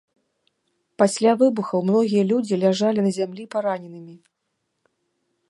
Пасля 1.01 1.31
выбухаў 1.41 1.83
многія 1.89 2.23
людзі 2.31 2.59
ляжалі 2.65 2.99
на 3.09 3.13
зямлі 3.19 3.43
параненымі. 3.53 4.15